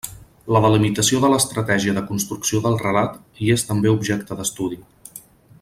La 0.55 0.61
delimitació 0.63 1.19
de 1.25 1.29
l'estratègia 1.33 1.93
de 1.99 2.03
construcció 2.09 2.63
del 2.65 2.81
relat 2.87 3.23
hi 3.43 3.53
és 3.59 3.67
també 3.71 3.95
objecte 3.97 4.39
d'estudi. 4.41 4.85